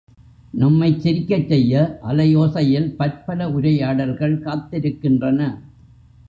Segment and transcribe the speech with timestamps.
[0.53, 5.39] நம்மைச் சிரிக்கச்செய்ய அலைஓசை யில் பற்பல உரையாடல்கள் காத்திருக்கின்றன!